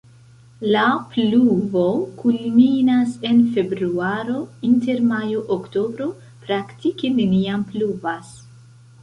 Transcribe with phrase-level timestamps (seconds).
[0.75, 1.83] La pluvo
[2.21, 4.39] kulminas en februaro,
[4.71, 6.09] inter majo-oktobro
[6.49, 8.35] praktike neniam pluvas.